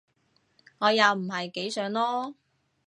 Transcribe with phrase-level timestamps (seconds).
[0.79, 2.33] 我又唔係幾想囉